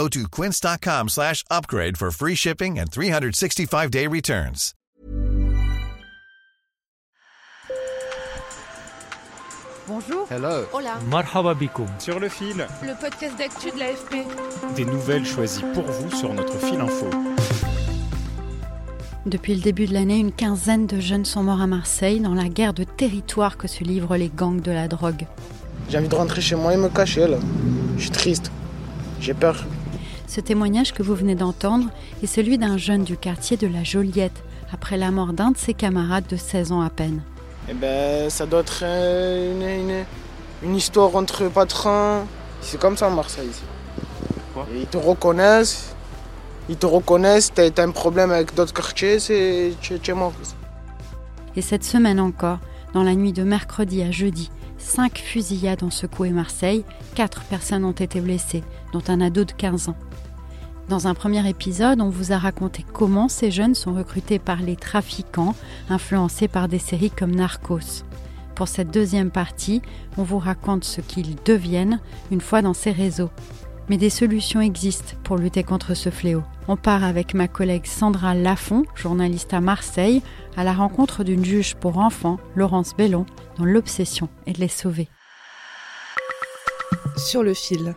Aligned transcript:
Go 0.00 0.08
to 0.08 0.28
quince.com 0.30 1.08
slash 1.10 1.44
upgrade 1.50 1.98
for 1.98 2.10
free 2.10 2.34
shipping 2.34 2.78
and 2.78 2.90
365-day 2.90 4.06
returns. 4.06 4.72
Bonjour. 9.86 10.26
Hello. 10.30 10.64
Hola. 10.72 10.98
Marhaba. 11.06 11.54
Sur 11.98 12.18
le 12.18 12.30
fil, 12.30 12.66
Le 12.82 12.98
podcast 12.98 13.36
d'actu 13.36 13.70
de 13.72 13.78
l'AFP. 13.78 14.26
des 14.74 14.86
nouvelles 14.86 15.26
choisies 15.26 15.64
pour 15.74 15.84
vous 15.84 16.10
sur 16.16 16.32
notre 16.32 16.56
fil 16.56 16.80
info. 16.80 17.10
Depuis 19.26 19.54
le 19.54 19.60
début 19.60 19.84
de 19.84 19.92
l'année, 19.92 20.18
une 20.18 20.32
quinzaine 20.32 20.86
de 20.86 20.98
jeunes 20.98 21.26
sont 21.26 21.42
morts 21.42 21.60
à 21.60 21.66
Marseille 21.66 22.20
dans 22.20 22.32
la 22.32 22.48
guerre 22.48 22.72
de 22.72 22.84
territoire 22.84 23.58
que 23.58 23.68
se 23.68 23.84
livrent 23.84 24.16
les 24.16 24.30
gangs 24.34 24.62
de 24.62 24.72
la 24.72 24.88
drogue. 24.88 25.26
J'ai 25.90 25.98
envie 25.98 26.08
de 26.08 26.14
rentrer 26.14 26.40
chez 26.40 26.56
moi 26.56 26.72
et 26.72 26.78
me 26.78 26.88
cacher 26.88 27.28
là. 27.28 27.36
Je 27.98 28.04
suis 28.04 28.10
triste. 28.10 28.50
J'ai 29.20 29.34
peur. 29.34 29.66
Ce 30.30 30.40
témoignage 30.40 30.92
que 30.92 31.02
vous 31.02 31.16
venez 31.16 31.34
d'entendre 31.34 31.86
est 32.22 32.26
celui 32.28 32.56
d'un 32.56 32.76
jeune 32.76 33.02
du 33.02 33.16
quartier 33.16 33.56
de 33.56 33.66
la 33.66 33.82
Joliette, 33.82 34.44
après 34.72 34.96
la 34.96 35.10
mort 35.10 35.32
d'un 35.32 35.50
de 35.50 35.56
ses 35.58 35.74
camarades 35.74 36.28
de 36.28 36.36
16 36.36 36.70
ans 36.70 36.82
à 36.82 36.88
peine. 36.90 37.20
Eh 37.68 37.74
ben, 37.74 38.30
ça 38.30 38.46
doit 38.46 38.60
être 38.60 38.82
euh, 38.84 39.52
une, 39.82 39.90
une- 39.90 40.04
une 40.62 40.76
histoire 40.76 41.16
entre 41.16 41.48
patrons. 41.48 42.22
C'est 42.60 42.78
comme 42.78 42.96
ça 42.96 43.08
à 43.08 43.10
Marseille. 43.10 43.48
ici. 43.50 43.62
Quoi 44.54 44.68
Et 44.72 44.82
Ils 44.82 44.86
te 44.86 44.98
reconnaissent. 44.98 45.94
Ils 46.68 46.76
te 46.76 46.86
reconnaissent. 46.86 47.50
T'as 47.52 47.68
t'as 47.70 47.84
un 47.84 47.90
problème 47.90 48.30
avec 48.30 48.54
d'autres 48.54 48.72
quartiers, 48.72 49.18
c'est 49.18 49.72
tu, 49.80 49.98
tu 49.98 50.12
es 50.12 50.14
mort. 50.14 50.32
Et 51.56 51.62
cette 51.62 51.82
semaine 51.82 52.20
encore, 52.20 52.58
dans 52.94 53.02
la 53.02 53.16
nuit 53.16 53.32
de 53.32 53.42
mercredi 53.42 54.00
à 54.04 54.12
jeudi, 54.12 54.48
cinq 54.80 55.18
fusillades 55.18 55.82
ont 55.84 55.90
secoué 55.90 56.30
Marseille, 56.30 56.84
quatre 57.14 57.42
personnes 57.44 57.84
ont 57.84 57.92
été 57.92 58.20
blessées, 58.20 58.64
dont 58.92 59.02
un 59.08 59.20
ado 59.20 59.44
de 59.44 59.52
15 59.52 59.90
ans. 59.90 59.96
Dans 60.88 61.06
un 61.06 61.14
premier 61.14 61.48
épisode, 61.48 62.00
on 62.00 62.08
vous 62.08 62.32
a 62.32 62.38
raconté 62.38 62.84
comment 62.92 63.28
ces 63.28 63.52
jeunes 63.52 63.76
sont 63.76 63.94
recrutés 63.94 64.40
par 64.40 64.60
les 64.60 64.74
trafiquants, 64.74 65.54
influencés 65.88 66.48
par 66.48 66.66
des 66.66 66.80
séries 66.80 67.12
comme 67.12 67.34
Narcos. 67.34 68.04
Pour 68.56 68.66
cette 68.66 68.90
deuxième 68.90 69.30
partie, 69.30 69.82
on 70.18 70.24
vous 70.24 70.38
raconte 70.38 70.84
ce 70.84 71.00
qu'ils 71.00 71.36
deviennent 71.44 72.00
une 72.32 72.40
fois 72.40 72.60
dans 72.60 72.74
ces 72.74 72.90
réseaux. 72.90 73.30
Mais 73.90 73.98
des 73.98 74.08
solutions 74.08 74.60
existent 74.60 75.16
pour 75.24 75.36
lutter 75.36 75.64
contre 75.64 75.94
ce 75.94 76.10
fléau. 76.10 76.44
On 76.68 76.76
part 76.76 77.02
avec 77.02 77.34
ma 77.34 77.48
collègue 77.48 77.86
Sandra 77.86 78.36
Lafont, 78.36 78.84
journaliste 78.94 79.52
à 79.52 79.60
Marseille, 79.60 80.22
à 80.56 80.62
la 80.62 80.72
rencontre 80.72 81.24
d'une 81.24 81.44
juge 81.44 81.74
pour 81.74 81.98
enfants, 81.98 82.38
Laurence 82.54 82.94
Bellon, 82.96 83.26
dont 83.58 83.64
l'obsession 83.64 84.28
est 84.46 84.52
de 84.52 84.60
les 84.60 84.68
sauver. 84.68 85.08
Sur 87.16 87.42
le 87.42 87.52
fil. 87.52 87.96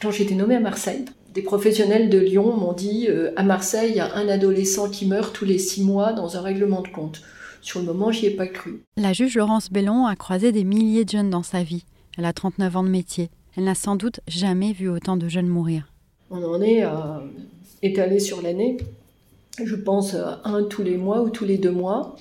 Quand 0.00 0.10
j'ai 0.12 0.22
été 0.22 0.34
nommée 0.34 0.56
à 0.56 0.60
Marseille, 0.60 1.04
des 1.34 1.42
professionnels 1.42 2.08
de 2.08 2.18
Lyon 2.18 2.56
m'ont 2.56 2.72
dit 2.72 3.08
euh, 3.10 3.32
à 3.36 3.42
Marseille, 3.42 3.90
il 3.90 3.96
y 3.96 4.00
a 4.00 4.14
un 4.14 4.28
adolescent 4.28 4.88
qui 4.88 5.04
meurt 5.04 5.34
tous 5.34 5.44
les 5.44 5.58
six 5.58 5.84
mois 5.84 6.14
dans 6.14 6.38
un 6.38 6.40
règlement 6.40 6.80
de 6.80 6.88
compte. 6.88 7.20
Sur 7.60 7.80
le 7.80 7.84
moment, 7.84 8.12
j'y 8.12 8.24
ai 8.24 8.30
pas 8.30 8.46
cru. 8.46 8.82
La 8.96 9.12
juge 9.12 9.36
Laurence 9.36 9.70
Bellon 9.70 10.06
a 10.06 10.16
croisé 10.16 10.52
des 10.52 10.64
milliers 10.64 11.04
de 11.04 11.10
jeunes 11.10 11.28
dans 11.28 11.42
sa 11.42 11.62
vie. 11.62 11.84
Elle 12.16 12.24
a 12.24 12.32
39 12.32 12.76
ans 12.78 12.82
de 12.82 12.88
métier. 12.88 13.28
Elle 13.58 13.64
n'a 13.64 13.74
sans 13.74 13.96
doute 13.96 14.20
jamais 14.28 14.72
vu 14.72 14.88
autant 14.88 15.16
de 15.16 15.28
jeunes 15.28 15.48
mourir. 15.48 15.92
On 16.30 16.44
en 16.44 16.62
est 16.62 16.82
à 16.82 17.24
étaler 17.82 18.20
sur 18.20 18.40
l'année. 18.40 18.76
Je 19.60 19.74
pense 19.74 20.14
à 20.14 20.42
un 20.44 20.62
tous 20.62 20.84
les 20.84 20.96
mois 20.96 21.22
ou 21.22 21.30
tous 21.30 21.44
les 21.44 21.58
deux 21.58 21.72
mois 21.72 22.14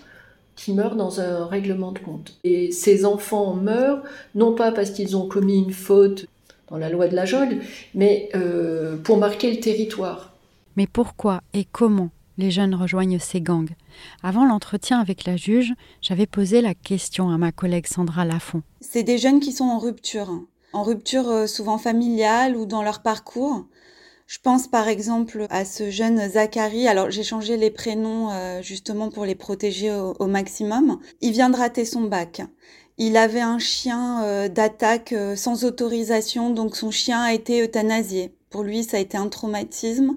qui 0.55 0.73
meurt 0.73 0.97
dans 0.97 1.21
un 1.21 1.45
règlement 1.45 1.91
de 1.91 1.99
compte. 1.99 2.39
Et 2.43 2.71
ces 2.71 3.05
enfants 3.05 3.53
meurent 3.53 4.01
non 4.33 4.55
pas 4.55 4.71
parce 4.71 4.89
qu'ils 4.89 5.15
ont 5.15 5.27
commis 5.27 5.59
une 5.59 5.73
faute 5.73 6.25
dans 6.71 6.77
la 6.77 6.89
loi 6.89 7.07
de 7.07 7.15
la 7.15 7.25
jungle, 7.25 7.59
mais 7.93 8.29
euh, 8.33 8.97
pour 8.97 9.17
marquer 9.17 9.51
le 9.51 9.59
territoire. 9.59 10.33
Mais 10.75 10.87
pourquoi 10.87 11.43
et 11.53 11.65
comment 11.71 12.09
les 12.39 12.49
jeunes 12.49 12.73
rejoignent 12.73 13.19
ces 13.19 13.41
gangs? 13.41 13.75
Avant 14.23 14.47
l'entretien 14.47 14.99
avec 14.99 15.25
la 15.25 15.37
juge, 15.37 15.75
j'avais 16.01 16.25
posé 16.25 16.61
la 16.61 16.73
question 16.73 17.29
à 17.29 17.37
ma 17.37 17.51
collègue 17.51 17.85
Sandra 17.85 18.25
Lafont. 18.25 18.63
C'est 18.81 19.03
des 19.03 19.19
jeunes 19.19 19.39
qui 19.39 19.51
sont 19.51 19.65
en 19.65 19.77
rupture. 19.77 20.31
En 20.73 20.83
rupture 20.83 21.29
euh, 21.29 21.47
souvent 21.47 21.77
familiale 21.77 22.55
ou 22.55 22.65
dans 22.65 22.83
leur 22.83 23.01
parcours. 23.01 23.65
Je 24.27 24.39
pense 24.43 24.67
par 24.67 24.87
exemple 24.87 25.47
à 25.49 25.63
ce 25.65 25.89
jeune 25.89 26.29
Zachary. 26.29 26.87
Alors 26.87 27.09
j'ai 27.11 27.23
changé 27.23 27.57
les 27.57 27.71
prénoms 27.71 28.29
euh, 28.31 28.61
justement 28.61 29.09
pour 29.09 29.25
les 29.25 29.35
protéger 29.35 29.91
au, 29.91 30.15
au 30.19 30.27
maximum. 30.27 30.99
Il 31.21 31.31
vient 31.31 31.49
de 31.49 31.57
rater 31.57 31.85
son 31.85 32.01
bac. 32.01 32.41
Il 32.99 33.15
avait 33.15 33.41
un 33.41 33.59
chien 33.59 34.23
euh, 34.23 34.47
d'attaque 34.49 35.13
euh, 35.13 35.35
sans 35.35 35.65
autorisation, 35.65 36.49
donc 36.49 36.75
son 36.75 36.89
chien 36.89 37.21
a 37.21 37.31
été 37.33 37.61
euthanasié. 37.63 38.33
Pour 38.49 38.63
lui, 38.63 38.83
ça 38.83 38.97
a 38.97 38.99
été 38.99 39.17
un 39.17 39.29
traumatisme. 39.29 40.15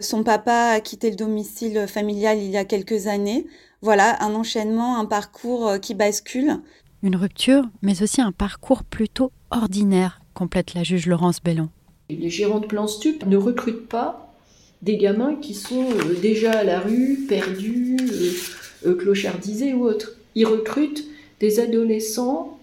Son 0.00 0.24
papa 0.24 0.72
a 0.72 0.80
quitté 0.80 1.10
le 1.10 1.16
domicile 1.16 1.86
familial 1.86 2.38
il 2.38 2.50
y 2.50 2.56
a 2.56 2.64
quelques 2.64 3.06
années. 3.06 3.46
Voilà, 3.80 4.20
un 4.24 4.34
enchaînement, 4.34 4.98
un 4.98 5.04
parcours 5.04 5.68
euh, 5.68 5.78
qui 5.78 5.94
bascule. 5.94 6.60
Une 7.02 7.16
rupture, 7.16 7.64
mais 7.82 8.02
aussi 8.02 8.20
un 8.20 8.32
parcours 8.32 8.82
plutôt 8.82 9.32
ordinaire, 9.50 10.20
complète 10.34 10.74
la 10.74 10.82
juge 10.82 11.06
Laurence 11.06 11.42
Bellon. 11.42 11.68
Les 12.08 12.30
gérants 12.30 12.60
de 12.60 12.66
plans 12.66 12.86
stup 12.86 13.26
ne 13.26 13.36
recrutent 13.36 13.88
pas 13.88 14.34
des 14.82 14.96
gamins 14.96 15.36
qui 15.36 15.54
sont 15.54 15.84
euh, 15.84 16.14
déjà 16.20 16.52
à 16.52 16.64
la 16.64 16.80
rue, 16.80 17.26
perdus, 17.28 17.96
euh, 18.00 18.90
euh, 18.90 18.94
clochardisés 18.94 19.74
ou 19.74 19.84
autres. 19.84 20.16
Ils 20.34 20.46
recrutent 20.46 21.04
des 21.40 21.60
adolescents 21.60 22.58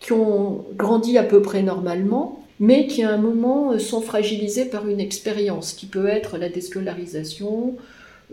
qui 0.00 0.12
ont 0.12 0.64
grandi 0.76 1.18
à 1.18 1.24
peu 1.24 1.42
près 1.42 1.62
normalement, 1.62 2.44
mais 2.60 2.86
qui 2.86 3.02
à 3.02 3.10
un 3.10 3.18
moment 3.18 3.78
sont 3.78 4.00
fragilisés 4.00 4.64
par 4.64 4.88
une 4.88 5.00
expérience 5.00 5.72
qui 5.72 5.86
peut 5.86 6.06
être 6.06 6.38
la 6.38 6.48
déscolarisation, 6.48 7.76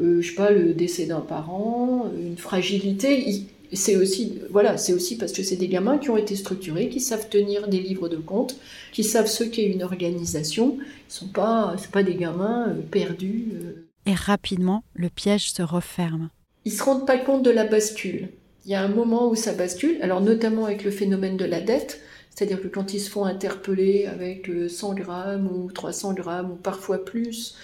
euh, 0.01 0.21
je 0.21 0.29
sais 0.29 0.35
pas, 0.35 0.51
le 0.51 0.73
décès 0.73 1.05
d'un 1.05 1.21
parent, 1.21 2.11
une 2.17 2.37
fragilité. 2.37 3.43
C'est 3.75 3.95
aussi, 3.97 4.39
voilà, 4.49 4.77
c'est 4.77 4.93
aussi 4.93 5.17
parce 5.17 5.31
que 5.31 5.43
c'est 5.43 5.55
des 5.57 5.67
gamins 5.67 5.97
qui 5.97 6.09
ont 6.09 6.17
été 6.17 6.35
structurés, 6.35 6.89
qui 6.89 6.99
savent 6.99 7.29
tenir 7.29 7.67
des 7.67 7.79
livres 7.79 8.09
de 8.09 8.17
comptes, 8.17 8.55
qui 8.91 9.03
savent 9.03 9.27
ce 9.27 9.43
qu'est 9.43 9.65
une 9.65 9.83
organisation. 9.83 10.77
Ils 10.79 11.13
sont 11.13 11.27
pas, 11.27 11.75
c'est 11.77 11.91
pas 11.91 12.03
des 12.03 12.15
gamins 12.15 12.69
euh, 12.69 12.81
perdus. 12.81 13.51
euh. 13.53 13.85
Et 14.05 14.13
rapidement, 14.13 14.83
le 14.93 15.09
piège 15.09 15.51
se 15.51 15.61
referme. 15.61 16.29
Ils 16.63 16.71
se 16.71 16.83
rendent 16.83 17.05
pas 17.05 17.17
compte 17.17 17.43
de 17.43 17.51
la 17.51 17.65
bascule. 17.65 18.29
Il 18.65 18.71
y 18.71 18.75
a 18.75 18.81
un 18.81 18.87
moment 18.87 19.29
où 19.29 19.35
ça 19.35 19.53
bascule, 19.53 19.97
alors 20.01 20.21
notamment 20.21 20.65
avec 20.65 20.83
le 20.83 20.89
phénomène 20.91 21.37
de 21.37 21.45
la 21.45 21.61
dette, 21.61 22.01
c'est-à-dire 22.33 22.61
que 22.61 22.67
quand 22.67 22.93
ils 22.93 22.99
se 22.99 23.09
font 23.09 23.23
interpeller 23.25 24.05
avec 24.07 24.49
euh, 24.49 24.67
100 24.67 24.93
grammes 24.95 25.47
ou 25.47 25.71
300 25.71 26.13
grammes 26.13 26.51
ou 26.51 26.55
parfois 26.55 27.03
plus 27.05 27.55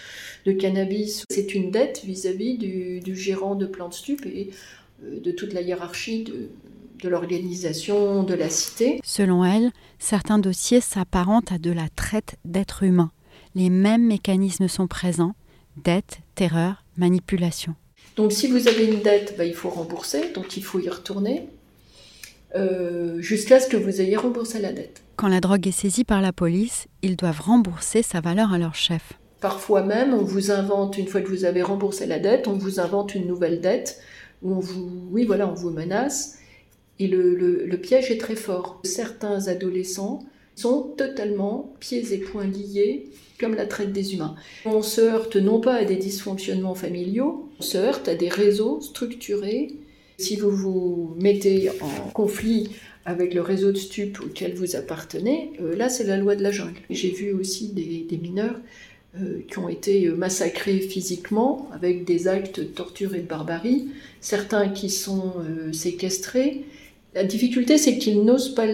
de 0.46 0.52
cannabis, 0.54 1.24
c'est 1.30 1.54
une 1.54 1.72
dette 1.72 2.02
vis-à-vis 2.06 2.58
du, 2.58 3.00
du 3.02 3.16
gérant 3.16 3.56
de 3.56 3.66
plan 3.66 3.90
de 3.90 3.94
stup 3.94 4.26
et 4.26 4.50
euh, 4.50 4.54
de 5.02 5.32
toute 5.32 5.54
la 5.54 5.62
hiérarchie 5.62 6.24
de, 6.24 6.50
de 7.02 7.10
l'organisation, 7.10 8.24
de 8.24 8.34
la 8.34 8.50
cité. 8.50 9.00
Selon 9.04 9.44
elle, 9.44 9.72
certains 10.00 10.40
dossiers 10.40 10.82
s'apparentent 10.82 11.52
à 11.52 11.58
de 11.58 11.72
la 11.72 11.90
traite 11.90 12.36
d'êtres 12.46 12.84
humains. 12.84 13.12
Les 13.56 13.70
mêmes 13.70 14.06
mécanismes 14.06 14.68
sont 14.68 14.88
présents 14.88 15.34
dette, 15.78 16.20
terreur, 16.36 16.84
manipulation. 16.98 17.76
Donc 18.16 18.32
si 18.32 18.48
vous 18.48 18.68
avez 18.68 18.86
une 18.86 19.02
dette, 19.02 19.36
bah, 19.38 19.46
il 19.46 19.54
faut 19.54 19.70
rembourser, 19.70 20.32
donc 20.34 20.58
il 20.58 20.64
faut 20.64 20.80
y 20.80 20.90
retourner 20.90 21.48
euh, 22.56 23.22
jusqu'à 23.22 23.60
ce 23.60 23.68
que 23.68 23.78
vous 23.78 24.02
ayez 24.02 24.18
remboursé 24.18 24.60
la 24.60 24.74
dette. 24.74 25.02
Quand 25.16 25.30
la 25.30 25.40
drogue 25.40 25.68
est 25.68 25.72
saisie 25.72 26.04
par 26.04 26.22
la 26.22 26.34
police, 26.34 26.88
ils 27.02 27.16
doivent 27.16 27.42
rembourser 27.42 28.04
sa 28.04 28.22
valeur 28.22 28.52
à 28.54 28.58
leur 28.58 28.76
chef. 28.76 29.14
Parfois 29.40 29.82
même, 29.82 30.14
on 30.14 30.24
vous 30.24 30.52
invente, 30.52 30.98
une 30.98 31.08
fois 31.08 31.22
que 31.22 31.30
vous 31.30 31.46
avez 31.46 31.64
remboursé 31.64 32.06
la 32.06 32.20
dette, 32.20 32.48
on 32.48 32.54
vous 32.54 32.80
invente 32.80 33.16
une 33.16 33.28
nouvelle 33.28 33.62
dette, 33.62 34.00
où 34.42 34.54
on 34.54 34.60
vous, 34.60 34.90
oui, 35.12 35.26
voilà, 35.26 35.50
on 35.50 35.54
vous 35.54 35.70
menace. 35.70 36.38
Et 37.00 37.08
le, 37.08 37.36
le- 37.36 37.78
piège 37.78 38.12
est 38.12 38.18
très 38.20 38.36
fort. 38.36 38.80
Certains 38.84 39.48
adolescents 39.48 40.24
sont 40.56 40.94
totalement 40.98 41.74
pieds 41.80 42.14
et 42.14 42.18
poings 42.20 42.46
liés, 42.46 43.08
comme 43.40 43.56
la 43.56 43.66
traite 43.66 43.92
des 43.92 44.14
humains. 44.14 44.36
On 44.66 44.82
se 44.84 45.02
heurte 45.02 45.36
non 45.36 45.60
pas 45.60 45.76
à 45.76 45.86
des 45.86 45.96
dysfonctionnements 45.96 46.76
familiaux, 46.76 47.50
on 47.60 47.64
se 47.64 47.78
heurte 47.78 48.08
à 48.08 48.16
des 48.16 48.30
réseaux 48.30 48.82
structurés. 48.82 49.70
Si 50.20 50.36
vous 50.36 50.52
vous 50.52 51.16
mettez 51.20 51.70
en 51.82 52.10
conflit 52.14 52.70
avec 53.06 53.34
le 53.34 53.42
réseau 53.42 53.72
de 53.72 53.78
stupes 53.78 54.20
auquel 54.24 54.54
vous 54.54 54.76
appartenez, 54.76 55.54
euh, 55.60 55.76
là 55.76 55.90
c'est 55.90 56.04
la 56.04 56.18
loi 56.18 56.36
de 56.36 56.44
la 56.44 56.52
jungle. 56.52 56.78
J'ai 56.92 57.10
vu 57.10 57.34
aussi 57.34 57.70
des, 57.70 58.06
des 58.08 58.18
mineurs 58.18 58.60
qui 59.50 59.60
ont 59.60 59.68
été 59.68 60.10
massacrés 60.10 60.80
physiquement 60.80 61.70
avec 61.74 62.06
des 62.06 62.28
actes 62.30 62.62
de 62.62 62.66
torture 62.66 63.14
et 63.14 63.20
de 63.20 63.28
barbarie, 63.28 63.90
certains 64.22 64.70
qui 64.70 64.90
sont 64.90 65.34
euh, 65.40 65.74
séquestrés. 65.74 66.64
La 67.14 67.26
difficulté, 67.26 67.78
c'est 67.78 67.98
qu'ils 67.98 68.24
n'osent 68.24 68.56
pas, 68.56 68.68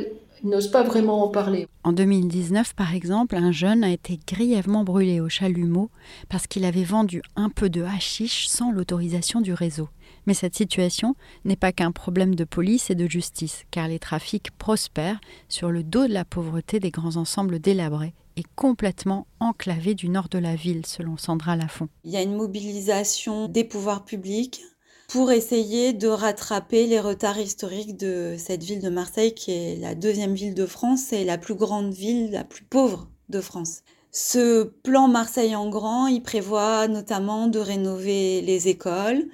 n'osent 0.44 0.70
pas 0.70 0.84
vraiment 0.84 1.24
en 1.24 1.30
parler. 1.30 1.68
En 1.84 1.94
2019, 1.94 2.76
par 2.76 2.94
exemple, 2.94 3.36
un 3.36 3.52
jeune 3.52 3.84
a 3.84 3.92
été 3.92 4.20
grièvement 4.28 4.84
brûlé 4.84 5.20
au 5.20 5.30
chalumeau 5.30 5.90
parce 6.30 6.46
qu'il 6.46 6.66
avait 6.66 6.84
vendu 6.84 7.22
un 7.36 7.50
peu 7.50 7.70
de 7.70 7.82
hashish 7.82 8.48
sans 8.48 8.72
l'autorisation 8.72 9.42
du 9.42 9.54
réseau. 9.54 9.90
Mais 10.28 10.34
cette 10.34 10.56
situation 10.56 11.16
n'est 11.46 11.56
pas 11.56 11.72
qu'un 11.72 11.92
problème 11.92 12.36
de 12.36 12.44
police 12.44 12.90
et 12.90 12.96
de 12.96 13.08
justice, 13.10 13.64
car 13.72 13.88
les 13.88 14.00
trafics 14.00 14.52
prospèrent 14.58 15.20
sur 15.48 15.72
le 15.72 15.84
dos 15.84 16.06
de 16.08 16.14
la 16.14 16.26
pauvreté 16.26 16.80
des 16.80 16.92
grands 16.92 17.16
ensembles 17.16 17.60
délabrés 17.60 18.14
et 18.38 18.44
complètement 18.56 19.28
enclavés 19.40 19.96
du 19.96 20.08
nord 20.08 20.30
de 20.30 20.38
la 20.38 20.56
ville, 20.56 20.86
selon 20.86 21.18
Sandra 21.18 21.56
Lafont. 21.56 21.90
Il 22.04 22.12
y 22.12 22.18
a 22.18 22.22
une 22.22 22.36
mobilisation 22.36 23.48
des 23.48 23.64
pouvoirs 23.64 24.06
publics 24.06 24.62
pour 25.10 25.32
essayer 25.32 25.94
de 25.94 26.08
rattraper 26.08 26.86
les 26.86 27.00
retards 27.00 27.40
historiques 27.40 27.98
de 27.98 28.36
cette 28.38 28.64
ville 28.64 28.82
de 28.82 28.90
Marseille, 28.90 29.34
qui 29.34 29.52
est 29.52 29.78
la 29.78 29.96
deuxième 29.96 30.36
ville 30.36 30.54
de 30.54 30.66
France 30.66 31.12
et 31.14 31.24
la 31.24 31.38
plus 31.38 31.56
grande 31.56 31.94
ville, 31.94 32.32
la 32.32 32.44
plus 32.44 32.64
pauvre 32.64 33.10
de 33.30 33.42
France. 33.42 33.82
Ce 34.12 34.64
plan 34.64 35.08
Marseille 35.08 35.56
en 35.56 35.70
grand, 35.70 36.08
il 36.08 36.22
prévoit 36.22 36.88
notamment 36.88 37.48
de 37.48 37.60
rénover 37.60 38.42
les 38.42 38.68
écoles, 38.68 39.28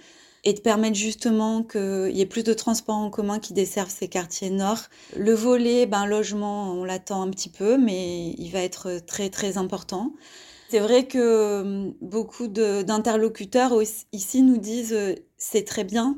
et 0.44 0.54
de 0.54 0.60
permettre 0.60 0.98
justement 0.98 1.64
qu'il 1.64 2.12
y 2.12 2.22
ait 2.22 2.26
plus 2.26 2.44
de 2.44 2.54
transports 2.54 2.96
en 2.96 3.10
commun 3.10 3.40
qui 3.40 3.54
desservent 3.54 3.90
ces 3.92 4.08
quartiers 4.08 4.50
nord. 4.50 4.80
Le 5.16 5.34
volet 5.34 5.86
ben, 5.86 6.06
logement, 6.06 6.74
on 6.74 6.84
l'attend 6.84 7.22
un 7.22 7.30
petit 7.30 7.50
peu, 7.50 7.78
mais 7.78 8.32
il 8.38 8.50
va 8.50 8.60
être 8.60 9.00
très 9.06 9.30
très 9.30 9.58
important. 9.58 10.14
C'est 10.70 10.80
vrai 10.80 11.06
que 11.06 11.62
hum, 11.62 11.94
beaucoup 12.02 12.48
d'interlocuteurs 12.48 13.74
ici 14.12 14.42
nous 14.42 14.58
disent 14.58 14.94
euh, 14.94 15.16
c'est 15.38 15.66
très 15.66 15.84
bien, 15.84 16.18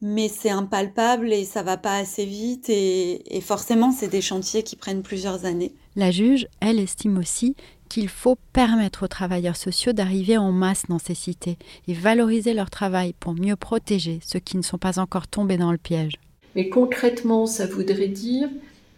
mais 0.00 0.28
c'est 0.28 0.50
impalpable 0.50 1.32
et 1.32 1.44
ça 1.44 1.62
va 1.62 1.76
pas 1.76 1.96
assez 1.96 2.24
vite 2.24 2.68
et, 2.68 3.36
et 3.36 3.40
forcément 3.40 3.92
c'est 3.92 4.08
des 4.08 4.22
chantiers 4.22 4.62
qui 4.62 4.76
prennent 4.76 5.02
plusieurs 5.02 5.44
années. 5.44 5.74
La 5.94 6.10
juge, 6.10 6.48
elle 6.60 6.80
estime 6.80 7.18
aussi 7.18 7.54
qu'il 7.92 8.08
faut 8.08 8.38
permettre 8.54 9.02
aux 9.02 9.08
travailleurs 9.08 9.56
sociaux 9.56 9.92
d'arriver 9.92 10.38
en 10.38 10.50
masse 10.50 10.84
dans 10.88 10.98
ces 10.98 11.14
cités 11.14 11.58
et 11.86 11.92
valoriser 11.92 12.54
leur 12.54 12.70
travail 12.70 13.12
pour 13.20 13.34
mieux 13.34 13.54
protéger 13.54 14.18
ceux 14.24 14.38
qui 14.38 14.56
ne 14.56 14.62
sont 14.62 14.78
pas 14.78 14.98
encore 14.98 15.28
tombés 15.28 15.58
dans 15.58 15.72
le 15.72 15.76
piège. 15.76 16.14
Mais 16.54 16.70
concrètement, 16.70 17.44
ça 17.44 17.66
voudrait 17.66 18.08
dire 18.08 18.48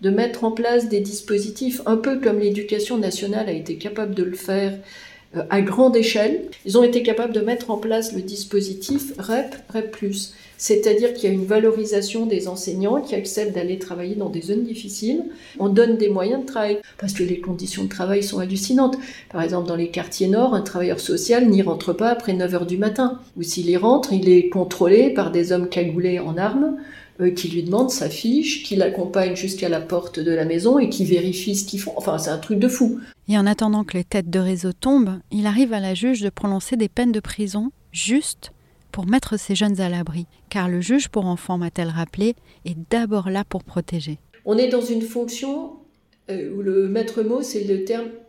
de 0.00 0.10
mettre 0.10 0.44
en 0.44 0.52
place 0.52 0.88
des 0.88 1.00
dispositifs 1.00 1.80
un 1.86 1.96
peu 1.96 2.20
comme 2.20 2.38
l'éducation 2.38 2.96
nationale 2.96 3.48
a 3.48 3.52
été 3.52 3.78
capable 3.78 4.14
de 4.14 4.22
le 4.22 4.36
faire 4.36 4.78
à 5.50 5.60
grande 5.60 5.96
échelle. 5.96 6.42
Ils 6.64 6.78
ont 6.78 6.82
été 6.82 7.02
capables 7.02 7.32
de 7.32 7.40
mettre 7.40 7.70
en 7.70 7.76
place 7.76 8.12
le 8.14 8.22
dispositif 8.22 9.12
REP, 9.18 9.54
REP+. 9.72 9.96
C'est-à-dire 10.56 11.12
qu'il 11.12 11.28
y 11.28 11.32
a 11.32 11.34
une 11.34 11.44
valorisation 11.44 12.26
des 12.26 12.48
enseignants 12.48 13.00
qui 13.00 13.14
acceptent 13.14 13.54
d'aller 13.54 13.78
travailler 13.78 14.14
dans 14.14 14.30
des 14.30 14.40
zones 14.40 14.62
difficiles. 14.62 15.24
On 15.58 15.68
donne 15.68 15.96
des 15.96 16.08
moyens 16.08 16.42
de 16.42 16.46
travail 16.46 16.78
parce 16.98 17.12
que 17.12 17.22
les 17.22 17.40
conditions 17.40 17.84
de 17.84 17.88
travail 17.88 18.22
sont 18.22 18.38
hallucinantes. 18.38 18.96
Par 19.30 19.42
exemple, 19.42 19.68
dans 19.68 19.76
les 19.76 19.88
quartiers 19.88 20.28
nord, 20.28 20.54
un 20.54 20.62
travailleur 20.62 21.00
social 21.00 21.48
n'y 21.48 21.62
rentre 21.62 21.92
pas 21.92 22.08
après 22.08 22.32
9 22.32 22.54
heures 22.54 22.66
du 22.66 22.78
matin. 22.78 23.20
Ou 23.36 23.42
s'il 23.42 23.68
y 23.68 23.76
rentre, 23.76 24.12
il 24.12 24.28
est 24.28 24.48
contrôlé 24.48 25.10
par 25.10 25.32
des 25.32 25.52
hommes 25.52 25.68
cagoulés 25.68 26.18
en 26.18 26.36
armes 26.36 26.76
euh, 26.76 26.80
qui 27.36 27.48
lui 27.48 27.62
demandent 27.62 27.90
sa 27.90 28.10
fiche, 28.10 28.64
qui 28.64 28.76
l'accompagnent 28.76 29.36
jusqu'à 29.36 29.68
la 29.68 29.80
porte 29.80 30.18
de 30.18 30.32
la 30.32 30.44
maison 30.44 30.78
et 30.78 30.88
qui 30.88 31.04
vérifient 31.04 31.56
ce 31.56 31.64
qu'ils 31.64 31.80
font. 31.80 31.92
Enfin, 31.96 32.18
c'est 32.18 32.30
un 32.30 32.38
truc 32.38 32.58
de 32.58 32.68
fou. 32.68 33.00
Et 33.28 33.38
en 33.38 33.46
attendant 33.46 33.84
que 33.84 33.96
les 33.96 34.04
têtes 34.04 34.30
de 34.30 34.38
réseau 34.38 34.72
tombent, 34.72 35.20
il 35.30 35.46
arrive 35.46 35.72
à 35.72 35.80
la 35.80 35.94
juge 35.94 36.20
de 36.20 36.30
prononcer 36.30 36.76
des 36.76 36.88
peines 36.88 37.12
de 37.12 37.20
prison 37.20 37.70
juste 37.92 38.52
pour 38.90 39.06
mettre 39.06 39.38
ces 39.38 39.54
jeunes 39.54 39.80
à 39.80 39.88
l'abri, 39.88 40.26
car 40.50 40.68
le 40.68 40.80
juge 40.80 41.08
pour 41.08 41.26
enfants, 41.26 41.58
m'a-t-elle 41.58 41.88
rappelé, 41.88 42.36
est 42.64 42.76
d'abord 42.90 43.28
là 43.28 43.44
pour 43.44 43.64
protéger. 43.64 44.18
On 44.44 44.56
est 44.56 44.68
dans 44.68 44.82
une 44.82 45.02
fonction 45.02 45.72
euh, 46.30 46.54
où 46.54 46.62
le 46.62 46.88
maître 46.88 47.22
mot, 47.22 47.42
c'est 47.42 47.64
le 47.64 47.84
terme 47.84 48.06
euh, 48.06 48.23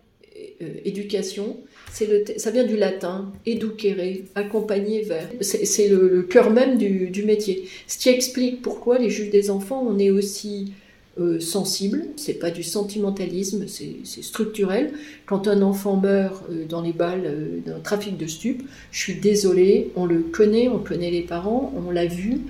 éducation, 0.86 1.58
le, 2.04 2.26
ça 2.38 2.52
vient 2.52 2.66
du 2.66 2.76
latin, 2.76 3.32
educere, 3.46 4.24
accompagner 4.36 5.04
vers. 5.04 5.30
C'est 5.42 5.88
le, 5.88 6.24
cœur 6.24 6.52
même 6.52 6.78
du, 6.78 7.24
métier. 7.24 7.68
Ce 7.88 7.98
qui 7.98 8.10
explique 8.10 8.62
pourquoi 8.62 8.98
les 8.98 9.10
juges 9.10 9.30
des 9.30 9.50
enfants, 9.50 9.86
on 9.88 9.98
est 9.98 10.10
aussi 10.10 10.74
euh, 11.20 11.40
sensible, 11.40 12.08
c'est 12.18 12.34
pas 12.34 12.52
du 12.52 12.64
sentimentalisme, 12.64 13.66
c'est 13.68 14.24
structurel. 14.24 14.92
Quand 15.26 15.48
un 15.48 15.62
enfant 15.62 15.96
meurt 15.96 16.44
euh, 16.50 16.66
dans 16.66 16.82
les 16.82 16.92
balles 16.92 17.24
euh, 17.26 17.60
d'un 17.66 17.80
trafic 17.80 18.18
de 18.18 18.28
stupes, 18.28 18.64
je 18.92 19.00
suis 19.00 19.16
désolée, 19.16 19.92
on 19.96 20.06
le 20.06 20.20
connaît, 20.20 20.68
on 20.68 20.80
connaît 20.80 21.12
les 21.12 21.22
parents, 21.22 21.74
on 21.88 21.92
l'a 21.92 22.06
vu. 22.06 22.42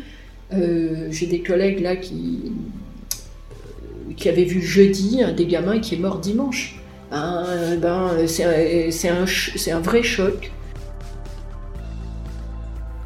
J'ai 1.10 1.26
des 1.26 1.42
collègues 1.42 1.81
là 1.81 1.98
qui, 1.98 2.54
qui 4.16 4.30
avaient 4.30 4.46
vu 4.46 4.62
jeudi 4.62 5.22
un 5.22 5.34
des 5.34 5.48
gamins 5.48 5.80
qui 5.80 5.96
est 5.96 5.98
mort 5.98 6.20
dimanche. 6.20 6.80
Ben, 7.16 7.78
ben, 7.78 8.28
c'est 8.28 9.10
un, 9.10 9.78
un 9.78 9.80
vrai 9.80 10.04
choc. 10.04 10.52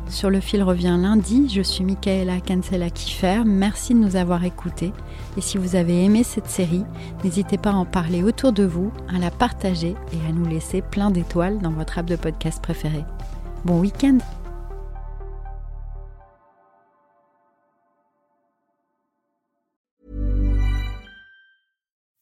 Sur 0.07 0.31
le 0.31 0.39
fil 0.39 0.63
revient 0.63 0.97
lundi. 0.99 1.47
Je 1.47 1.61
suis 1.61 1.83
Michaela 1.83 2.39
Cancela 2.39 2.89
Kiffer. 2.89 3.43
Merci 3.45 3.93
de 3.93 3.99
nous 3.99 4.15
avoir 4.15 4.43
écoutés. 4.43 4.93
Et 5.37 5.41
si 5.41 5.59
vous 5.59 5.75
avez 5.75 6.03
aimé 6.03 6.23
cette 6.23 6.47
série, 6.47 6.85
n'hésitez 7.23 7.59
pas 7.59 7.69
à 7.69 7.75
en 7.75 7.85
parler 7.85 8.23
autour 8.23 8.51
de 8.51 8.63
vous, 8.63 8.91
à 9.15 9.19
la 9.19 9.29
partager 9.29 9.95
et 10.11 10.27
à 10.27 10.31
nous 10.33 10.47
laisser 10.47 10.81
plein 10.81 11.11
d'étoiles 11.11 11.59
dans 11.59 11.71
votre 11.71 11.99
app 11.99 12.07
de 12.07 12.15
podcast 12.15 12.63
préféré. 12.63 13.05
Bon 13.63 13.79
week-end 13.79 14.17